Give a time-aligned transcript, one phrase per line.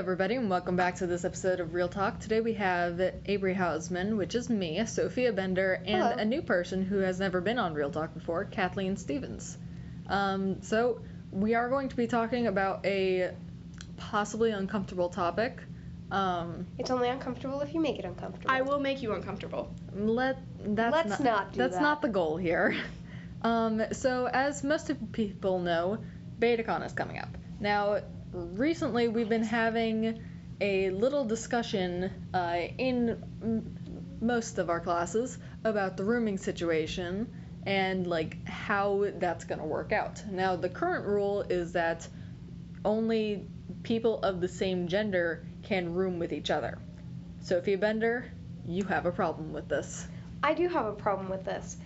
[0.00, 2.20] Hello, everybody, and welcome back to this episode of Real Talk.
[2.20, 2.98] Today we have
[3.28, 6.16] Abri Hausman, which is me, Sophia Bender, and Hello.
[6.16, 9.58] a new person who has never been on Real Talk before, Kathleen Stevens.
[10.08, 13.32] Um, so, we are going to be talking about a
[13.98, 15.58] possibly uncomfortable topic.
[16.10, 18.50] Um, It's only uncomfortable if you make it uncomfortable.
[18.50, 19.70] I will make you uncomfortable.
[19.94, 21.82] let that's Let's not, not do that's that.
[21.82, 22.74] not the goal here.
[23.42, 25.96] Um, so as most of people know,
[26.38, 27.38] BetaCon is coming up.
[27.58, 28.00] Now,
[28.32, 30.22] recently we've been having
[30.60, 37.32] a little discussion uh, in m- most of our classes about the rooming situation
[37.66, 40.22] and like how that's going to work out.
[40.30, 42.06] Now, the current rule is that
[42.84, 43.46] only
[43.82, 46.78] people of the same gender can room with each other.
[47.40, 48.30] Sophia Bender,
[48.66, 50.06] you have a problem with this.
[50.42, 51.76] I do have a problem with this.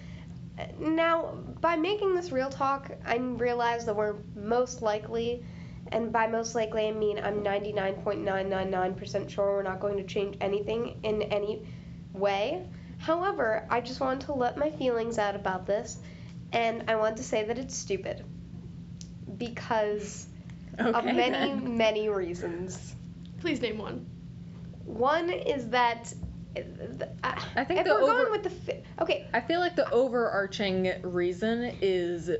[0.78, 5.44] Now, by making this real talk, I realize that we're most likely,
[5.92, 10.98] and by most likely I mean I'm 99.999% sure we're not going to change anything
[11.02, 11.66] in any
[12.12, 12.66] way.
[12.98, 15.98] However, I just want to let my feelings out about this,
[16.52, 18.24] and I want to say that it's stupid.
[19.36, 20.26] Because
[20.78, 21.76] of many, then.
[21.76, 22.94] many reasons.
[23.40, 24.06] Please name one.
[24.84, 26.12] One is that.
[26.56, 26.60] uh,
[27.56, 29.90] I think if the we're over- going with the fi- okay, I feel like the
[29.90, 32.30] overarching reason is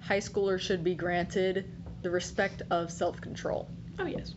[0.00, 1.68] high schoolers should be granted
[2.06, 3.68] the respect of self control.
[3.98, 4.32] Oh yes.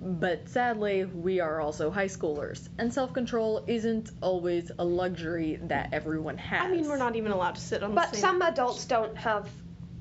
[0.00, 5.88] But sadly, we are also high schoolers, and self control isn't always a luxury that
[5.92, 6.62] everyone has.
[6.62, 8.20] I mean, we're not even allowed to sit on but the same.
[8.20, 9.50] some adults don't have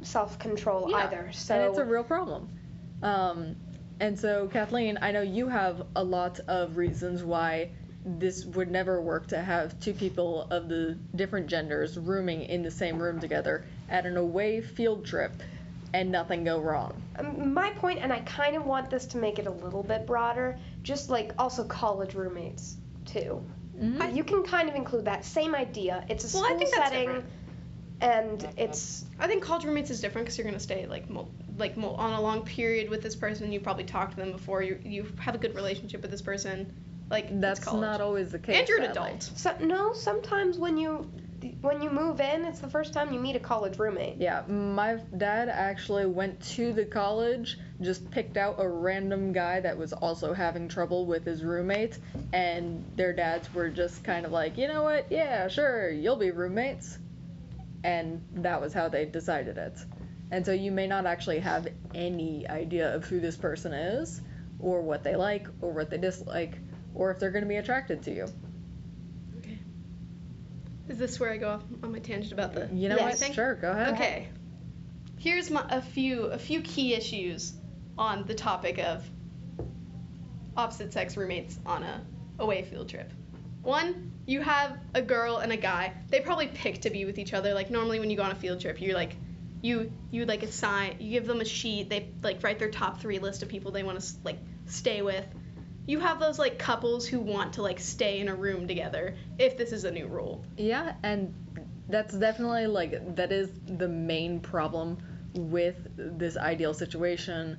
[0.04, 1.32] self-control Yeah, either.
[1.34, 2.50] So and it's a real problem.
[3.02, 3.56] Um,
[4.00, 7.72] and so, Kathleen, I know you have a lot of reasons why
[8.06, 12.72] this would never work to have two people of the different genders rooming in the
[12.72, 15.32] same room together at an away field trip
[15.94, 17.02] and nothing go wrong.
[17.18, 20.06] Um, my point, and I kind of want this to make it a little bit
[20.06, 23.44] broader, just like also college roommates too.
[23.78, 24.02] Mhm.
[24.02, 26.04] Uh, You can kind of include that same idea.
[26.10, 27.26] It's a Well, I school think setting, different.
[28.02, 31.76] and it's I think college roommates is different because you're gonna stay like mul- like
[31.76, 33.52] mul- on a long period with this person.
[33.52, 34.62] You probably talked to them before.
[34.62, 36.72] You you have a good relationship with this person.
[37.10, 38.60] Like That's it's not always the case.
[38.60, 39.24] And you're an adult.
[39.24, 39.94] so, no.
[39.94, 41.10] Sometimes when you
[41.62, 44.18] when you move in, it's the first time you meet a college roommate.
[44.18, 49.78] Yeah, my dad actually went to the college, just picked out a random guy that
[49.78, 51.98] was also having trouble with his roommate,
[52.34, 56.32] and their dads were just kind of like, you know what, yeah, sure, you'll be
[56.32, 56.98] roommates.
[57.84, 59.78] And that was how they decided it.
[60.32, 64.22] And so you may not actually have any idea of who this person is,
[64.60, 66.60] or what they like, or what they dislike,
[66.94, 68.28] or if they're going to be attracted to you.
[70.90, 72.68] Is this where I go off on my tangent about the?
[72.74, 73.16] You know what?
[73.16, 73.34] thing?
[73.34, 73.94] Sure, go ahead.
[73.94, 74.28] Okay.
[75.20, 77.54] Here's my, a few a few key issues
[77.98, 79.08] on the topic of
[80.58, 82.02] opposite sex roommates on a
[82.40, 83.12] away field trip.
[83.62, 85.94] One, you have a girl and a guy.
[86.10, 87.54] They probably pick to be with each other.
[87.54, 89.16] Like normally when you go on a field trip, you're like
[89.62, 91.90] you you like assign you give them a sheet.
[91.90, 95.26] They like write their top 3 list of people they want to like stay with.
[95.86, 99.58] You have those like couples who want to like stay in a room together if
[99.58, 100.46] this is a new rule.
[100.58, 101.34] Yeah, and
[101.88, 104.98] that's definitely like that is the main problem
[105.34, 107.58] with this ideal situation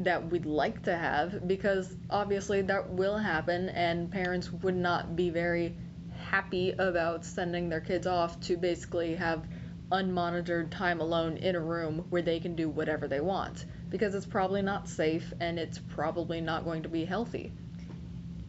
[0.00, 5.30] that we'd like to have because obviously that will happen and parents would not be
[5.30, 5.76] very
[6.16, 9.46] happy about sending their kids off to basically have
[9.92, 14.26] unmonitored time alone in a room where they can do whatever they want because it's
[14.26, 17.52] probably not safe and it's probably not going to be healthy.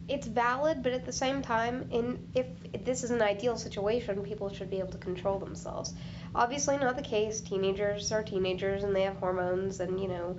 [0.08, 2.46] it's valid, but at the same time, in if
[2.84, 5.94] this is an ideal situation, people should be able to control themselves.
[6.34, 7.40] Obviously, not the case.
[7.40, 10.38] Teenagers are teenagers, and they have hormones and you know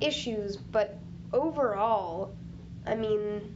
[0.00, 0.56] issues.
[0.56, 0.98] But
[1.32, 2.34] overall,
[2.86, 3.54] I mean,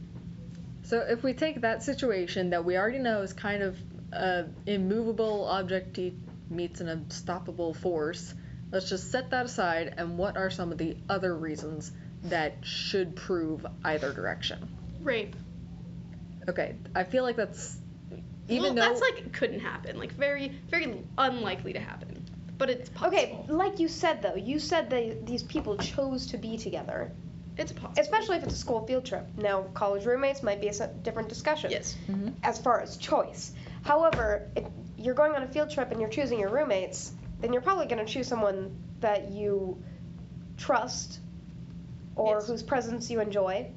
[0.83, 3.77] So if we take that situation that we already know is kind of
[4.11, 5.99] a immovable object
[6.49, 8.33] meets an unstoppable force,
[8.71, 11.91] let's just set that aside and what are some of the other reasons
[12.23, 14.67] that should prove either direction?
[15.01, 15.35] Rape.
[16.47, 17.77] Okay, I feel like that's
[18.47, 19.97] even well, though that's like couldn't happen.
[19.97, 22.25] Like very, very unlikely to happen.
[22.57, 23.17] But it's possible.
[23.17, 27.11] okay, like you said though, you said that these people chose to be together,
[27.57, 27.93] It's possible.
[28.01, 29.25] especially if it's a school field trip.
[29.37, 31.71] Now, college roommates might be a different discussion.
[31.71, 31.95] Yes.
[32.09, 32.33] Mhm.
[32.43, 33.53] as far as choice.
[33.83, 34.65] However, if
[34.97, 38.05] you're going on a field trip and you're choosing your roommates, then you're probably going
[38.05, 39.81] to choose someone that you
[40.57, 41.19] trust
[42.15, 42.47] or Yes.
[42.47, 43.71] whose presence you enjoy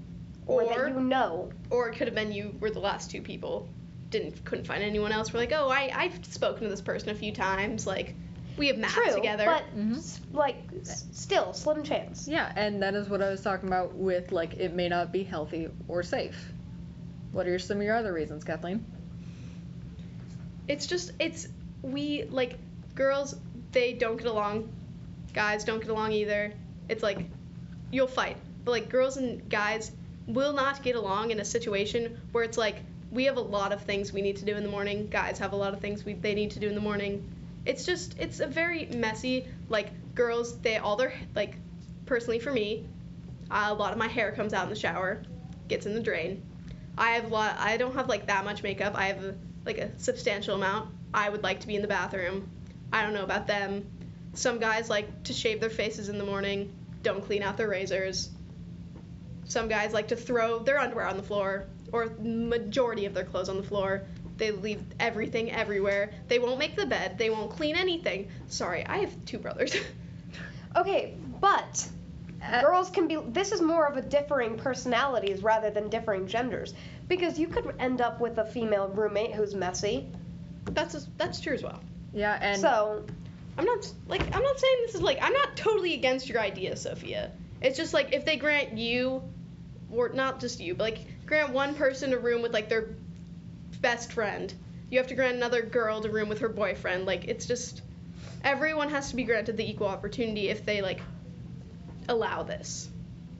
[0.47, 1.51] or, Or- that you know.
[1.71, 3.69] Or it could have been you were the last two people.
[4.11, 5.33] Didn't couldn't find anyone else.
[5.33, 7.87] We're like, oh, I I've spoken to this person a few times.
[7.87, 8.15] Like,
[8.59, 9.47] We have math True, together.
[9.47, 9.97] but Mhm.
[9.97, 12.29] s- like s- still slim chance.
[12.29, 15.23] Yeah, and that is what I was talking about with like it may not be
[15.23, 16.53] healthy or safe.
[17.33, 18.85] What are some of your other reasons, Kathleen?
[20.69, 21.49] it's just it's
[21.83, 22.59] we like
[22.95, 23.35] girls
[23.73, 24.69] they don't get along
[25.33, 26.53] guys don't get along either.
[26.89, 27.27] It's like
[27.91, 28.37] you'll fight.
[28.65, 29.93] But like girls and guys
[30.27, 32.77] will not get along in a situation where it's like
[33.11, 35.09] we have a lot of things we need to do in the morning.
[35.09, 37.29] Guys have a lot of things we, they need to do in the morning.
[37.65, 41.57] It's just it's a very messy like girls they all their like
[42.07, 42.87] personally for me
[43.51, 45.23] uh, a lot of my hair comes out in the shower
[45.69, 46.43] gets in the drain.
[46.99, 48.95] I have a lot i don't have like that much makeup.
[48.97, 49.35] I have a,
[49.65, 50.91] like a substantial amount.
[51.15, 52.51] I would like to be in the bathroom
[52.93, 53.87] i don't know about them.
[54.35, 56.73] Some guys like to shave their faces in the morning
[57.03, 58.31] don't clean out their razors.
[59.45, 63.49] Some guys like to throw their underwear on the floor or majority of their clothes
[63.49, 64.05] on the floor.
[64.39, 66.13] They leave everything everywhere.
[66.29, 67.19] They won't make the bed.
[67.19, 68.29] They won't clean anything.
[68.49, 69.75] Sorry i have two brothers.
[70.75, 71.87] Okay, but
[72.43, 73.17] Uh, girls can be.
[73.29, 76.73] This is more of a differing personalities rather than differing genders,
[77.09, 80.09] because you could end up with a female roommate who's messy.
[80.65, 81.79] that's that's true as well
[82.15, 83.05] Yeah, and so
[83.59, 86.77] I'm not like I'm not saying this is like I'm not totally against your idea,
[86.77, 87.33] Sophia.
[87.61, 89.23] It's just like if they grant you,
[89.91, 92.97] or not just you, but like grant one person a room with like their
[93.81, 94.53] best friend,
[94.91, 97.07] you have to grant another girl a room with her boyfriend.
[97.07, 97.83] Like it's just
[98.45, 101.01] everyone has to be granted the equal opportunity if they like
[102.09, 102.89] allow this.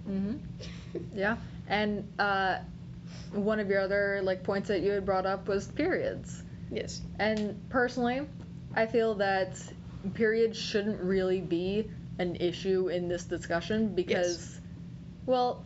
[0.05, 0.37] hmm
[1.15, 1.37] Yeah,
[1.69, 2.59] and uh,
[3.33, 6.43] one of your other like points that you had brought up was periods.
[6.71, 7.01] Yes.
[7.19, 8.27] And personally,
[8.75, 9.61] I feel that
[10.15, 14.61] periods shouldn't really be an issue in this discussion because,
[15.27, 15.65] well,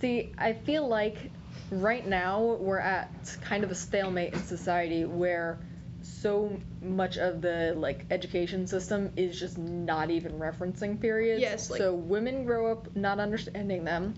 [0.00, 1.30] see, I feel like
[1.70, 3.10] right now we're at
[3.40, 5.58] kind of a stalemate in society where
[6.02, 11.40] so much of the like education system is just not even referencing periods.
[11.40, 14.14] Yes, like- so women grow up not understanding them.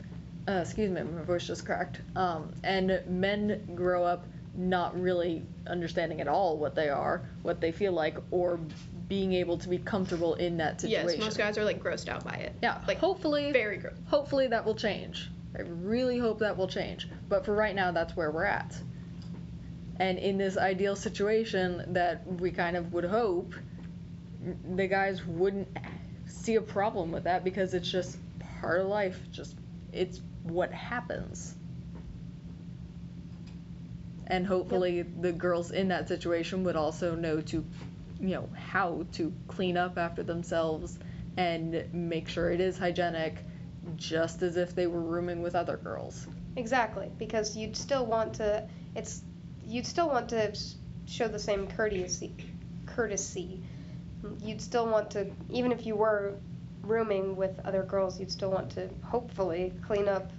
[0.47, 2.01] Uh, excuse me, my voice just cracked.
[2.17, 4.25] Um, and men grow up
[4.59, 8.59] not really understanding at all what they are, what they feel like, or
[9.09, 11.09] being able to be comfortable in that situation.
[11.11, 12.55] Yes, most guys are like grossed out by it.
[12.63, 13.95] Yeah, Like hopefully, very gross.
[14.07, 15.31] hopefully that will change.
[15.57, 17.09] I really hope that will change.
[17.29, 18.77] But for right now, that's where we're at.
[20.01, 23.55] And in this ideal situation that we kind of would hope,
[24.75, 25.69] the guys wouldn't
[26.27, 28.19] see a problem with that because it's just
[28.61, 29.21] part of life.
[29.31, 29.57] Just
[29.93, 31.55] it's what happens.
[34.29, 37.65] And hopefully the girls in that situation would also know to,
[38.21, 40.99] you know, how to clean up after themselves
[41.37, 43.45] and make sure it is hygienic
[43.97, 46.27] just as if they were rooming with other girls.
[46.57, 48.67] exactly, because you'd still want to.
[48.95, 49.23] It's
[49.67, 50.55] you'd still want to
[51.07, 52.35] show the same courtesy.
[52.87, 53.63] Courtesy.
[54.43, 56.35] You'd still want to, even if you were
[56.83, 60.33] rooming with other girls, you'd still want to hopefully clean up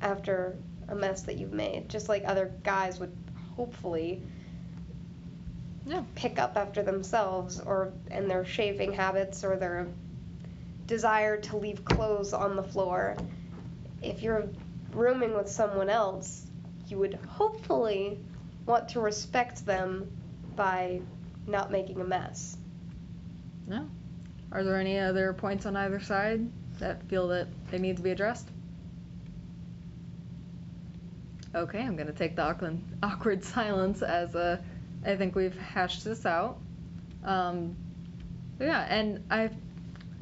[0.00, 0.56] after
[0.88, 3.12] a mess that you've made, just like other guys would
[3.60, 4.22] hopefully
[5.84, 6.02] Yeah.
[6.14, 9.86] pick up after themselves or and their shaving habits or their
[10.86, 13.16] desire to leave clothes on the floor.
[14.00, 14.48] If you're
[14.92, 16.46] rooming with someone else,
[16.88, 18.18] you would hopefully
[18.64, 20.10] want to respect them
[20.56, 21.02] by
[21.46, 22.56] not making a mess.
[23.66, 23.86] No.
[24.52, 26.48] Are there any other points on either side
[26.78, 28.48] that feel that they need to be addressed?
[31.52, 34.62] Okay, I'm gonna take the awkward, awkward silence as a.
[35.04, 36.58] I think we've hashed this out.
[37.24, 37.76] Um,
[38.60, 39.50] yeah, and I,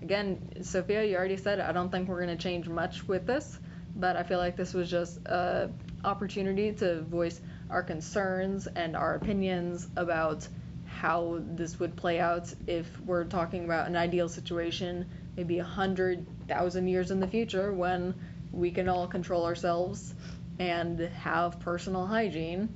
[0.00, 3.58] again, Sophia, you already said I don't think we're gonna change much with this,
[3.94, 5.70] but I feel like this was just a
[6.02, 10.48] opportunity to voice our concerns and our opinions about
[10.86, 15.04] how this would play out if we're talking about an ideal situation,
[15.36, 18.14] maybe a hundred thousand years in the future when
[18.50, 20.14] we can all control ourselves
[20.58, 22.68] and have personal hygiene.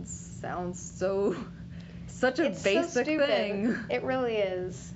[0.00, 1.36] It sounds so
[2.06, 3.26] such a it's basic so stupid.
[3.28, 3.76] thing.
[3.90, 4.92] It really is.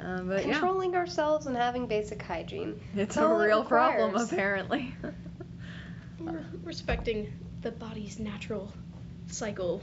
[0.00, 2.80] Uh, but yeah, Controlling ourselves and having basic hygiene.
[2.96, 4.94] it's a all it real problem apparently.
[6.18, 8.72] We're respecting the body's natural
[9.28, 9.82] cycle.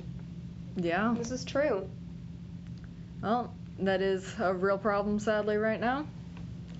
[0.75, 1.13] yeah.
[1.17, 1.89] This is true.
[3.21, 6.05] Well, that is a real problem, sadly, right now.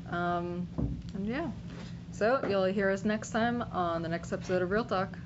[0.10, 0.68] Um,
[1.14, 1.50] and yeah.
[2.20, 5.18] So, you'll hear us next time on the next episode of Real Talk.